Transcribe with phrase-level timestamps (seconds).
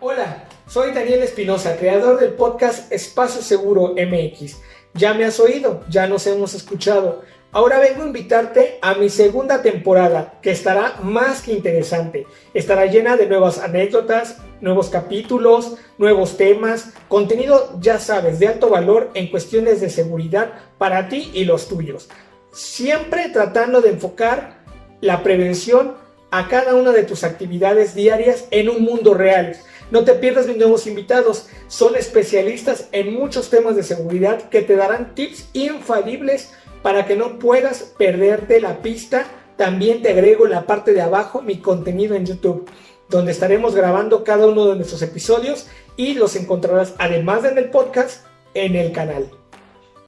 [0.00, 4.58] Hola, soy Daniel Espinosa, creador del podcast Espacio Seguro MX.
[4.94, 7.22] Ya me has oído, ya nos hemos escuchado.
[7.50, 12.28] Ahora vengo a invitarte a mi segunda temporada, que estará más que interesante.
[12.54, 19.10] Estará llena de nuevas anécdotas, nuevos capítulos, nuevos temas, contenido, ya sabes, de alto valor
[19.14, 22.08] en cuestiones de seguridad para ti y los tuyos.
[22.52, 24.58] Siempre tratando de enfocar
[25.00, 25.94] la prevención
[26.30, 29.56] a cada una de tus actividades diarias en un mundo real.
[29.90, 34.76] No te pierdas mis nuevos invitados, son especialistas en muchos temas de seguridad que te
[34.76, 36.52] darán tips infalibles
[36.82, 39.26] para que no puedas perderte la pista.
[39.56, 42.68] También te agrego en la parte de abajo mi contenido en YouTube,
[43.08, 45.66] donde estaremos grabando cada uno de nuestros episodios
[45.96, 49.30] y los encontrarás además de en el podcast en el canal.